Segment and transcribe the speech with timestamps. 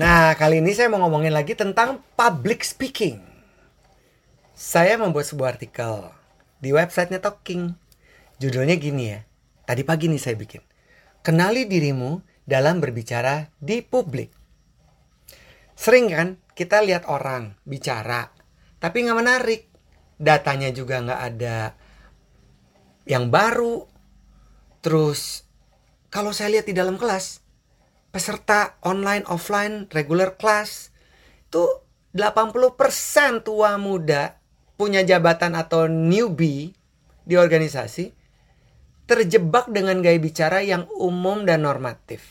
[0.00, 3.20] Nah, kali ini saya mau ngomongin lagi tentang public speaking.
[4.56, 6.08] Saya membuat sebuah artikel
[6.56, 7.76] di websitenya Talking.
[8.40, 9.20] Judulnya gini ya.
[9.68, 10.64] Tadi pagi nih saya bikin.
[11.20, 12.16] Kenali dirimu
[12.48, 14.32] dalam berbicara di publik.
[15.76, 18.32] Sering kan kita lihat orang bicara,
[18.80, 19.68] tapi nggak menarik.
[20.16, 21.76] Datanya juga nggak ada
[23.04, 23.84] yang baru.
[24.80, 25.44] Terus
[26.08, 27.39] kalau saya lihat di dalam kelas,
[28.10, 30.90] peserta online offline regular class
[31.46, 31.66] itu
[32.14, 34.38] 80% tua muda
[34.74, 36.74] punya jabatan atau newbie
[37.22, 38.10] di organisasi
[39.06, 42.22] terjebak dengan gaya bicara yang umum dan normatif.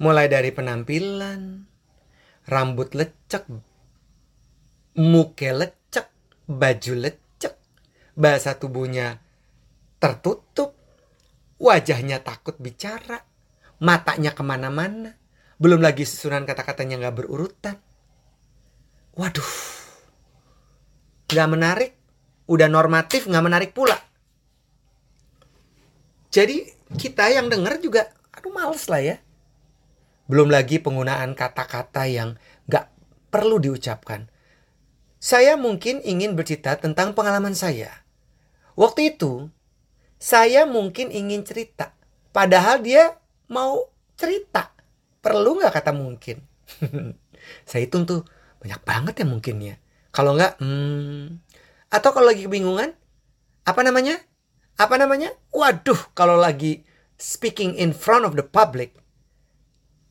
[0.00, 1.64] Mulai dari penampilan,
[2.46, 3.48] rambut lecek,
[4.96, 6.06] muka lecek,
[6.48, 7.54] baju lecek,
[8.14, 9.18] bahasa tubuhnya
[9.98, 10.78] tertutup,
[11.58, 13.25] wajahnya takut bicara,
[13.80, 15.16] matanya ke mana-mana.
[15.56, 17.76] Belum lagi susunan kata-katanya nggak berurutan.
[19.16, 19.52] Waduh,
[21.32, 21.92] nggak menarik.
[22.46, 23.96] Udah normatif nggak menarik pula.
[26.28, 26.68] Jadi
[27.00, 29.16] kita yang denger juga, aduh males lah ya.
[30.28, 32.36] Belum lagi penggunaan kata-kata yang
[32.68, 32.86] nggak
[33.32, 34.28] perlu diucapkan.
[35.16, 38.04] Saya mungkin ingin bercerita tentang pengalaman saya.
[38.76, 39.48] Waktu itu,
[40.20, 41.96] saya mungkin ingin cerita.
[42.36, 43.16] Padahal dia
[43.50, 44.74] mau cerita.
[45.22, 46.42] Perlu nggak kata mungkin?
[47.68, 48.26] saya hitung tuh
[48.62, 49.74] banyak banget ya mungkinnya.
[50.10, 51.44] Kalau nggak, hmm,
[51.92, 52.96] atau kalau lagi kebingungan,
[53.66, 54.16] apa namanya?
[54.80, 55.32] Apa namanya?
[55.52, 56.86] Waduh, kalau lagi
[57.20, 58.96] speaking in front of the public,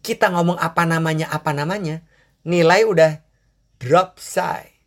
[0.06, 2.06] kita ngomong apa namanya, apa namanya,
[2.46, 3.12] nilai udah
[3.82, 4.78] drop say.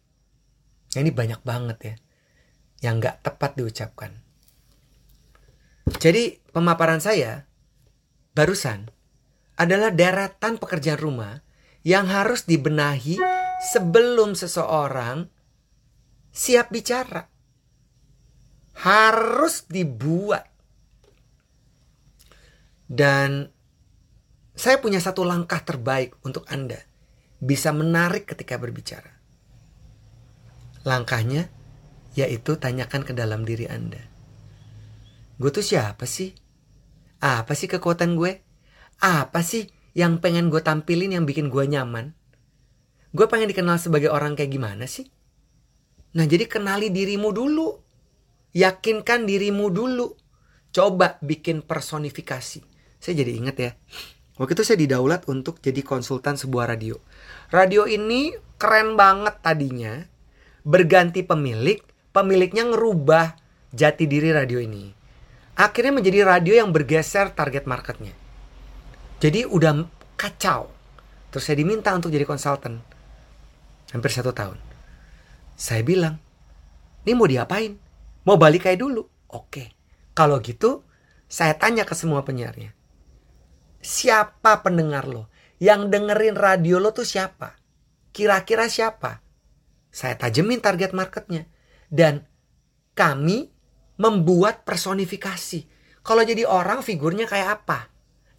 [0.95, 1.95] Ini banyak banget ya,
[2.89, 4.15] yang nggak tepat diucapkan.
[5.99, 7.49] Jadi pemaparan saya
[8.39, 8.86] barusan
[9.58, 11.42] adalah deretan pekerjaan rumah
[11.83, 13.19] yang harus dibenahi
[13.75, 15.27] sebelum seseorang
[16.31, 17.27] siap bicara.
[18.78, 20.47] Harus dibuat.
[22.87, 23.50] Dan
[24.54, 26.78] saya punya satu langkah terbaik untuk Anda
[27.43, 29.19] bisa menarik ketika berbicara.
[30.87, 31.50] Langkahnya
[32.15, 34.00] yaitu tanyakan ke dalam diri Anda.
[35.43, 36.47] Gue tuh siapa sih?
[37.19, 38.47] Apa sih kekuatan gue?
[39.03, 42.15] Apa sih yang pengen gue tampilin yang bikin gue nyaman?
[43.11, 45.11] Gue pengen dikenal sebagai orang kayak gimana sih?
[46.15, 47.75] Nah jadi kenali dirimu dulu.
[48.55, 50.15] Yakinkan dirimu dulu.
[50.71, 52.61] Coba bikin personifikasi.
[53.03, 53.71] Saya jadi inget ya.
[54.39, 57.03] Waktu itu saya didaulat untuk jadi konsultan sebuah radio.
[57.51, 59.99] Radio ini keren banget tadinya.
[60.62, 61.83] Berganti pemilik.
[62.15, 63.34] Pemiliknya ngerubah
[63.75, 64.97] jati diri radio ini
[65.59, 68.15] akhirnya menjadi radio yang bergeser target marketnya.
[69.19, 69.83] Jadi udah
[70.15, 70.71] kacau.
[71.35, 72.79] Terus saya diminta untuk jadi konsultan.
[73.91, 74.57] Hampir satu tahun.
[75.59, 76.23] Saya bilang,
[77.03, 77.75] ini mau diapain?
[78.23, 79.03] Mau balik kayak dulu?
[79.35, 79.75] Oke.
[80.15, 80.87] Kalau gitu,
[81.27, 82.71] saya tanya ke semua penyiarnya.
[83.83, 85.27] Siapa pendengar lo?
[85.59, 87.59] Yang dengerin radio lo tuh siapa?
[88.15, 89.19] Kira-kira siapa?
[89.91, 91.51] Saya tajemin target marketnya.
[91.91, 92.23] Dan
[92.95, 93.51] kami
[93.98, 95.66] membuat personifikasi.
[96.06, 97.91] Kalau jadi orang figurnya kayak apa?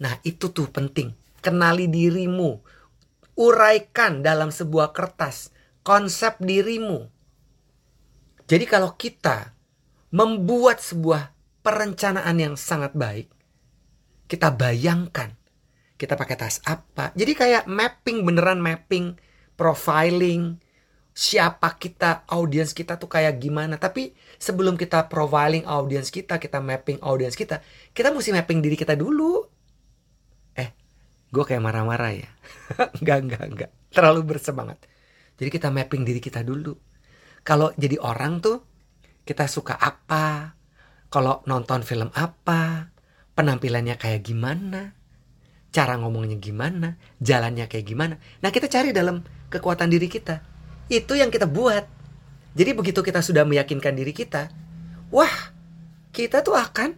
[0.01, 1.13] Nah itu tuh penting.
[1.43, 2.63] Kenali dirimu.
[3.39, 5.51] Uraikan dalam sebuah kertas
[5.85, 7.07] konsep dirimu.
[8.49, 9.53] Jadi kalau kita
[10.09, 11.31] membuat sebuah
[11.61, 13.29] perencanaan yang sangat baik,
[14.25, 15.39] kita bayangkan
[15.99, 17.11] kita pakai tas apa.
[17.13, 19.19] Jadi kayak mapping beneran mapping,
[19.59, 20.55] profiling,
[21.19, 23.75] siapa kita, audiens kita tuh kayak gimana.
[23.75, 27.59] Tapi sebelum kita profiling audiens kita, kita mapping audiens kita,
[27.91, 29.43] kita mesti mapping diri kita dulu.
[30.55, 30.71] Eh,
[31.27, 32.29] gue kayak marah-marah ya.
[33.03, 33.71] enggak, enggak, enggak.
[33.91, 34.79] Terlalu bersemangat.
[35.35, 36.71] Jadi kita mapping diri kita dulu.
[37.43, 38.63] Kalau jadi orang tuh,
[39.27, 40.55] kita suka apa?
[41.11, 42.95] Kalau nonton film apa?
[43.35, 44.95] Penampilannya kayak gimana?
[45.75, 46.95] Cara ngomongnya gimana?
[47.19, 48.15] Jalannya kayak gimana?
[48.39, 50.48] Nah kita cari dalam kekuatan diri kita
[50.89, 51.85] itu yang kita buat.
[52.57, 54.49] Jadi begitu kita sudah meyakinkan diri kita,
[55.13, 55.53] wah,
[56.09, 56.97] kita tuh akan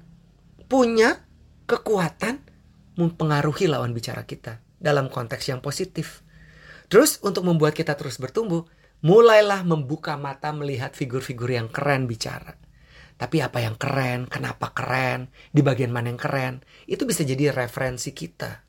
[0.71, 1.27] punya
[1.67, 2.39] kekuatan
[2.95, 6.23] mempengaruhi lawan bicara kita dalam konteks yang positif.
[6.87, 8.67] Terus untuk membuat kita terus bertumbuh,
[9.03, 12.55] mulailah membuka mata melihat figur-figur yang keren bicara.
[13.19, 18.17] Tapi apa yang keren, kenapa keren, di bagian mana yang keren, itu bisa jadi referensi
[18.17, 18.65] kita.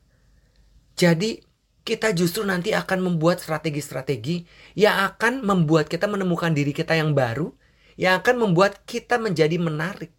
[0.93, 1.41] Jadi
[1.83, 4.47] kita justru nanti akan membuat strategi-strategi
[4.79, 7.51] yang akan membuat kita menemukan diri kita yang baru,
[7.99, 10.15] yang akan membuat kita menjadi menarik.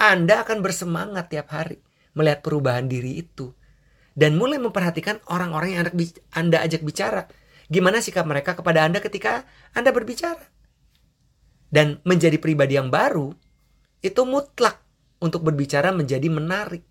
[0.00, 1.84] Anda akan bersemangat tiap hari
[2.16, 3.54] melihat perubahan diri itu.
[4.18, 5.86] dan mulai memperhatikan orang-orang yang
[6.34, 7.30] Anda ajak bicara.
[7.70, 9.46] Gimana sikap mereka kepada Anda ketika
[9.78, 10.42] Anda berbicara.
[11.70, 13.30] Dan menjadi pribadi yang baru
[14.02, 14.82] itu mutlak
[15.22, 16.82] untuk berbicara menjadi menarik.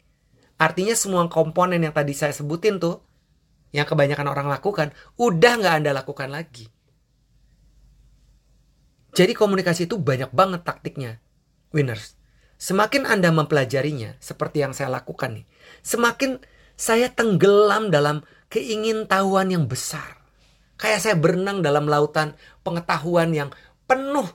[0.55, 3.03] Artinya semua komponen yang tadi saya sebutin tuh
[3.75, 6.67] yang kebanyakan orang lakukan udah nggak Anda lakukan lagi.
[9.17, 11.17] Jadi komunikasi itu banyak banget taktiknya.
[11.73, 12.15] Winners.
[12.57, 15.45] Semakin Anda mempelajarinya seperti yang saya lakukan nih,
[15.85, 16.41] semakin
[16.73, 20.17] saya tenggelam dalam keingintahuan yang besar.
[20.77, 23.49] Kayak saya berenang dalam lautan pengetahuan yang
[23.89, 24.25] penuh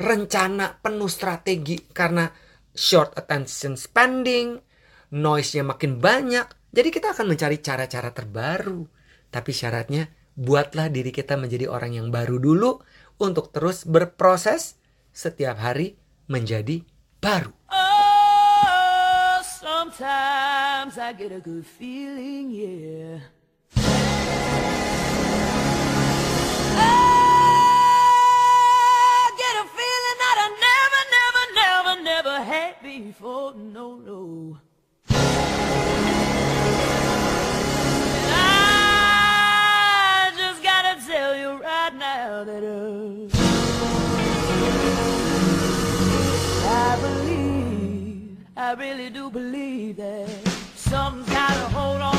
[0.00, 2.28] rencana, penuh strategi karena
[2.72, 4.60] short attention spending,
[5.12, 6.48] noise-nya makin banyak.
[6.72, 8.88] Jadi kita akan mencari cara-cara terbaru.
[9.28, 12.80] Tapi syaratnya buatlah diri kita menjadi orang yang baru dulu
[13.20, 14.80] untuk terus berproses
[15.12, 16.00] setiap hari
[16.32, 16.80] menjadi
[17.20, 17.52] baru.
[17.68, 23.20] Oh, sometimes I get a good feeling, yeah.
[33.52, 34.71] No.
[48.72, 50.30] I really do believe that
[50.76, 52.11] something's gotta hold on.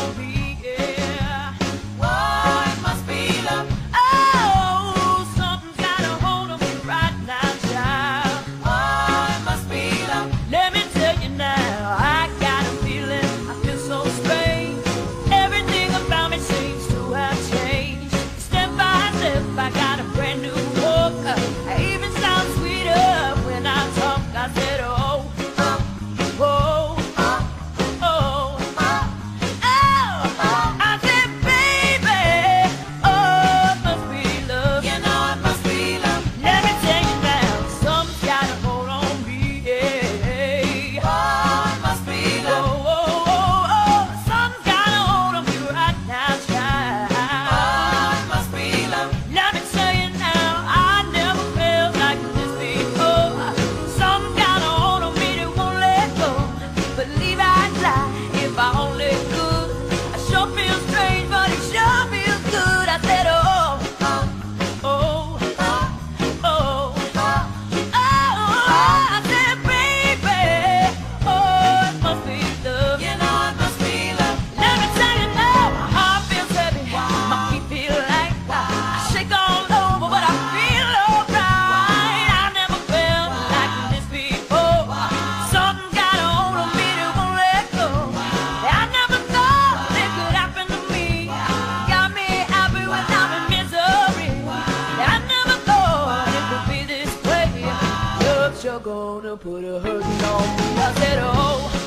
[98.64, 100.82] you're gonna put a hurting on me.
[100.82, 101.83] I said, oh.